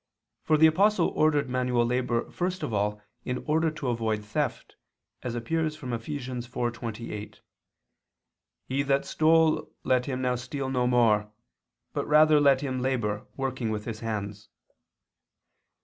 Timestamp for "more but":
10.87-12.07